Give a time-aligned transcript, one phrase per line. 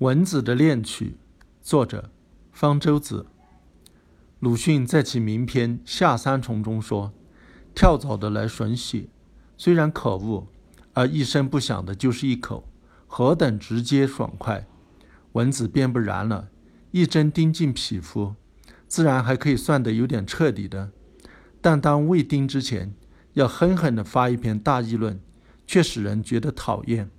[0.00, 1.16] 蚊子的恋曲，
[1.62, 2.10] 作者
[2.52, 3.24] 方舟子。
[4.40, 7.14] 鲁迅在其名篇《下三重》中说
[7.74, 9.08] ：“跳蚤的来吮血，
[9.56, 10.48] 虽然可恶，
[10.92, 12.68] 而一声不响的就是一口，
[13.06, 14.66] 何等直接爽快！
[15.32, 16.50] 蚊子便不然了，
[16.90, 18.34] 一针钉进皮肤，
[18.86, 20.90] 自然还可以算得有点彻底的。
[21.62, 22.94] 但当未钉之前，
[23.32, 25.18] 要狠狠地发一篇大议论，
[25.66, 27.10] 却使人觉得讨厌。”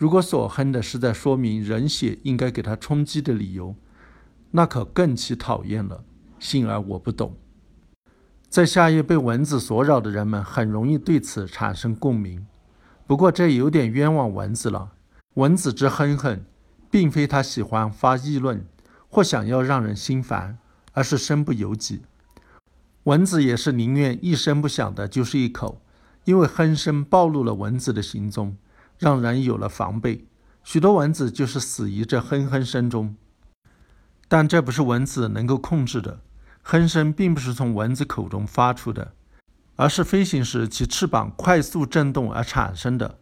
[0.00, 3.76] 如果所哼的是在说明人血应该给他充饥的理由，
[4.52, 6.02] 那可更其讨厌了。
[6.38, 7.36] 幸而我不懂。
[8.48, 12.46] 在夏夜被蚊子所扰的人们很容易对此产生共鸣。
[13.06, 14.92] 不过这有点冤枉蚊子了。
[15.34, 16.46] 蚊子之哼哼，
[16.90, 18.64] 并非他喜欢发议论
[19.10, 20.56] 或想要让人心烦，
[20.94, 22.00] 而是身不由己。
[23.02, 25.82] 蚊子也是宁愿一声不响的，就是一口，
[26.24, 28.56] 因为哼声暴露了蚊子的行踪。
[29.00, 30.26] 让人有了防备，
[30.62, 33.16] 许多蚊子就是死于这哼哼声中。
[34.28, 36.20] 但这不是蚊子能够控制的，
[36.62, 39.14] 哼声并不是从蚊子口中发出的，
[39.76, 43.18] 而是飞行时其翅膀快速振动而产生的。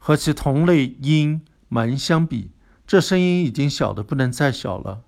[0.00, 2.50] 和其同类鹰、门相比，
[2.84, 5.02] 这声音已经小得不能再小了。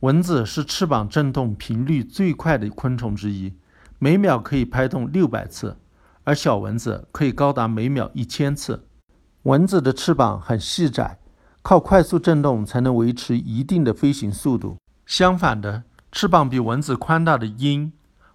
[0.00, 3.54] 蚊子是翅膀振动频率最快的昆虫之一，
[3.98, 5.78] 每秒可以拍动六百次，
[6.24, 8.84] 而小蚊子可以高达每秒一千次。
[9.44, 11.18] 蚊子的翅膀很细窄，
[11.62, 14.78] 靠快速振动才能维持一定的飞行速度。
[15.04, 17.92] 相反的，翅膀比蚊子宽大的鹰、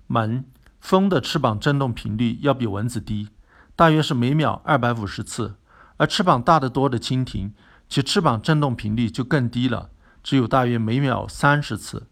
[0.08, 0.44] 门、
[0.81, 3.30] 蜂的翅膀振动频率要比蚊子低，
[3.73, 5.55] 大约是每秒二百五十次。
[5.95, 7.53] 而翅膀大得多的蜻蜓，
[7.88, 9.89] 其翅膀振动频率就更低了，
[10.22, 12.08] 只有大约每秒三十次。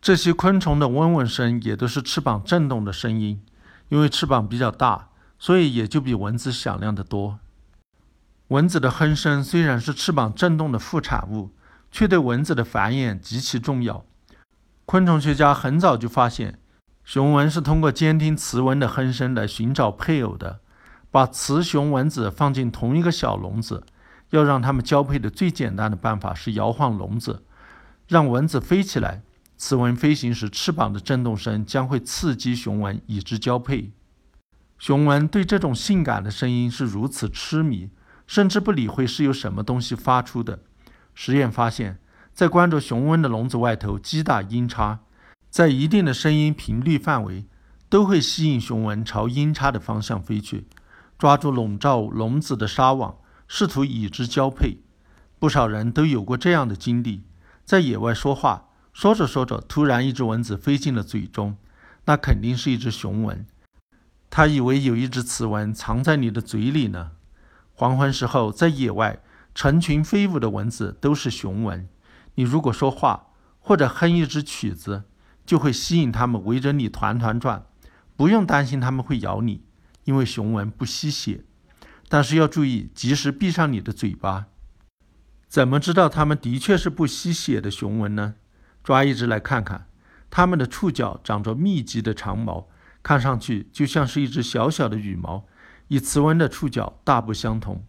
[0.00, 3.42] 这些昆虫的嗡嗡声也都是翅膀振动的声音，
[3.90, 7.38] 因为翅膀比较大，所以也就比蚊子响亮得多。
[8.54, 11.50] 蚊子的哼声虽然是翅膀振动的副产物，
[11.90, 14.04] 却对蚊子的繁衍极其重要。
[14.86, 16.60] 昆虫学家很早就发现，
[17.02, 20.60] 雄蚊是通过监听雌蚊的哼声来寻找配偶的。
[21.10, 23.84] 把雌雄蚊子放进同一个小笼子，
[24.30, 27.42] 要让它们交配的最简单的办法是摇晃笼子，
[28.06, 29.22] 让蚊子飞起来。
[29.56, 33.90] 雌蚊飞行时翅膀的振动声将会刺激雄蚊，以之交配。
[34.78, 37.90] 雄蚊对这种性感的声音是如此痴迷。
[38.26, 40.60] 甚至不理会是由什么东西发出的。
[41.14, 41.98] 实验发现，
[42.32, 45.00] 在关着雄蚊的笼子外头击打音叉，
[45.50, 47.44] 在一定的声音频率范围，
[47.88, 50.66] 都会吸引雄蚊朝音叉的方向飞去，
[51.18, 54.78] 抓住笼罩笼子的纱网，试图与之交配。
[55.38, 57.22] 不少人都有过这样的经历：
[57.64, 61.56] 在野外说话，说着说着，突然一只蚊子飞进了嘴中，
[62.06, 63.46] 那肯定是一只雄蚊。
[64.30, 67.12] 他以为有一只雌蚊藏在你的嘴里呢。
[67.76, 69.20] 黄昏时候，在野外
[69.52, 71.88] 成群飞舞的蚊子都是雄蚊。
[72.36, 75.04] 你如果说话或者哼一支曲子，
[75.44, 77.66] 就会吸引它们围着你团团转。
[78.16, 79.64] 不用担心它们会咬你，
[80.04, 81.44] 因为雄蚊不吸血。
[82.08, 84.46] 但是要注意，及时闭上你的嘴巴。
[85.48, 88.34] 怎么知道它们的确是不吸血的雄蚊呢？
[88.84, 89.88] 抓一只来看看，
[90.30, 92.68] 它们的触角长着密集的长毛，
[93.02, 95.44] 看上去就像是一只小小的羽毛。
[95.88, 97.84] 与雌蚊的触角大不相同，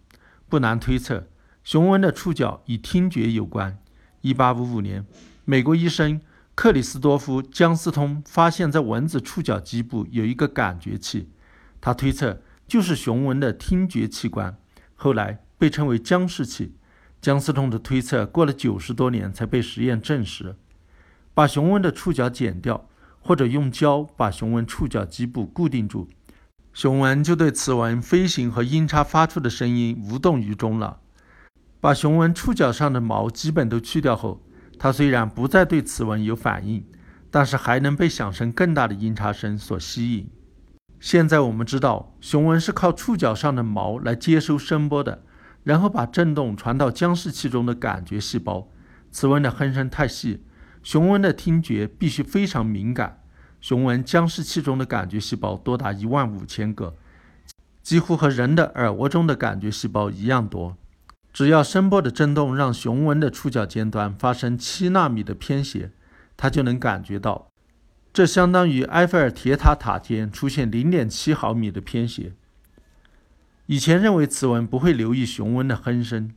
[0.50, 1.28] 不难推测，
[1.64, 3.78] 雄蚊的触角与听觉有关。
[4.24, 5.06] 1855年，
[5.46, 6.20] 美国医生
[6.56, 11.30] 克里斯多夫·姜斯通发现，在蚊子触角基部有一个感觉器，
[11.80, 14.58] 他推测就是雄蚊的听觉器官，
[14.96, 16.76] 后来被称为姜氏器。
[17.22, 20.56] 姜斯通的推测过了九十多年才被实验证实。
[21.34, 22.88] 把雄蚊的触角剪掉，
[23.20, 26.08] 或者用胶把雄蚊触角基部固定住。
[26.76, 31.00] 雄蚊就对雌蚊飞行和音叉发出的声音无动于衷了。
[31.80, 34.44] 把雄蚊触角上的毛基本都去掉后，
[34.78, 36.86] 它虽然不再对雌蚊有反应，
[37.32, 40.30] 但是还能被响声更大的音叉声所吸引。
[41.00, 45.24] 现在我们知道，雄蚊是靠触角上的毛来接收声波的，
[45.64, 48.68] 然后把振动传到僵视器中的感觉细胞。
[49.14, 50.44] 雌蚊的哼声太细，
[50.84, 53.22] 雄蚊的听觉必须非常敏感。
[53.66, 56.94] 雄蚊僵尸器中的感觉细胞多达一万五千个，
[57.82, 60.78] 几乎和人的耳蜗中的感觉细胞一样多。
[61.34, 65.90] 只要声波的振动让雄蚊的触角尖端发生七纳米的偏斜，
[66.38, 67.48] 它就能感觉到。
[68.14, 72.34] 这相当于埃菲尔铁塔塔尖出现零点七毫米的偏斜。
[73.66, 76.30] 以前认为雌蚊不会留意雄蚊的哼声，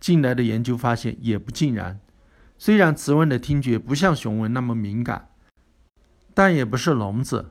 [0.00, 2.00] 近来的研究发现也不尽然。
[2.56, 5.28] 虽然雌蚊的听觉不像雄蚊那么敏感。
[6.34, 7.50] 但也不是聋子，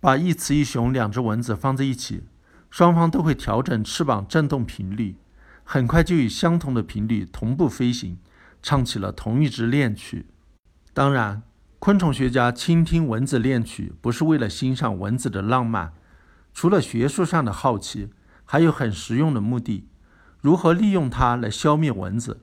[0.00, 2.24] 把一雌一雄两只蚊子放在一起，
[2.70, 5.16] 双方都会调整翅膀振动频率，
[5.64, 8.18] 很快就以相同的频率同步飞行，
[8.62, 10.26] 唱起了同一支恋曲。
[10.92, 11.42] 当然，
[11.78, 15.92] 昆虫学家倾听蚊子恋曲，不是为了欣赏蚊子的浪漫，
[16.52, 18.10] 除了学术上的好奇，
[18.44, 19.86] 还有很实用的目的：
[20.40, 22.40] 如何利用它来消灭蚊子。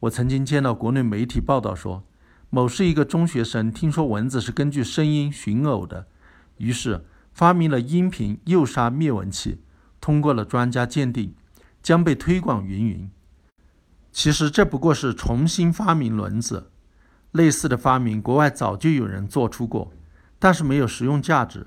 [0.00, 2.04] 我曾经见到国内媒体报道说，
[2.50, 6.06] 某市一个中学生听说蚊子是根据声音寻偶的，
[6.56, 9.60] 于是发明了音频诱杀灭蚊器，
[10.00, 11.34] 通过了专家鉴定，
[11.82, 13.10] 将被推广云云。
[14.10, 16.70] 其实这不过是重新发明轮子，
[17.32, 19.92] 类似的发明国外早就有人做出过，
[20.38, 21.66] 但是没有实用价值，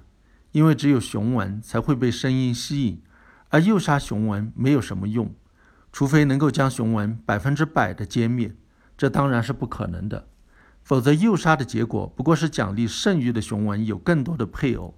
[0.51, 2.99] 因为只有雄蚊才会被声音吸引，
[3.49, 5.31] 而诱杀雄蚊没有什么用。
[5.91, 8.55] 除非能够将雄蚊百分之百的歼灭，
[8.97, 10.29] 这当然是不可能的。
[10.83, 14.93] 否则，诱杀的结果不过是奖励剩余的雄蚊有更多的配偶，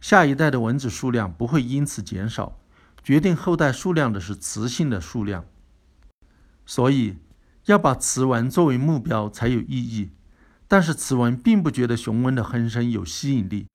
[0.00, 2.60] 下一代的蚊子数量不会因此减少。
[3.02, 5.44] 决定后代数量的是雌性的数量，
[6.64, 7.18] 所以
[7.66, 10.10] 要把雌蚊作为目标才有意义。
[10.66, 13.66] 但是，雌蚊并不觉得雄蚊的哼声有吸引力。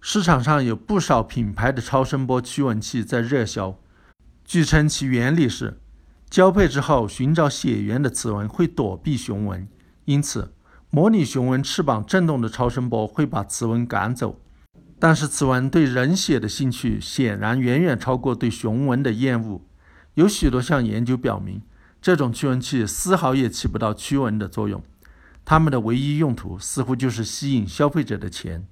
[0.00, 3.78] 市场上有不少品牌的超声波驱蚊器在热销，
[4.44, 5.78] 据称其原理是。
[6.30, 9.68] 交配之后，寻找血源的雌蚊会躲避雄蚊，
[10.06, 10.54] 因此
[10.90, 14.40] 模拟雄蚊翅膀震动的超声波会把雌蚊赶走。
[14.98, 19.62] 但是雌蚊对人血的兴趣显然远远超过对雄蚊的厌恶。
[20.14, 21.62] 有许多项研究表明，
[22.02, 24.82] 这种驱蚊器丝毫也起不到驱蚊的作用，
[25.44, 28.66] 它们的唯一用途似乎就是吸引消费者的钱。